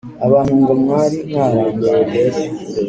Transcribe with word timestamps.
abantu 0.25 0.53
ngo 0.61 0.71
mwari 0.81 1.17
mwarangaye 1.29 2.13